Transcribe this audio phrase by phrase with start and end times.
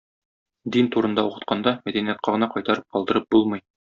[0.75, 3.63] Дин турында укытканда мәдәниятка гына кайтарып калдырып булмый.